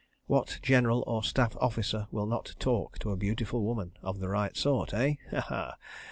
[0.25, 4.95] What General or Staff Officer will not "talk" to a beautiful woman—of the right sort?
[4.95, 5.13] Eh?
[5.29, 5.75] Ha Ha!